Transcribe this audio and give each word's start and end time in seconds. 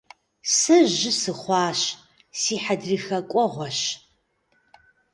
Сэ 0.57 0.75
жьы 0.97 1.11
сыхъуащ, 1.19 1.79
си 2.39 2.55
хьэдрыхэ 2.63 3.17
кӀуэгъуэщ. 3.29 3.79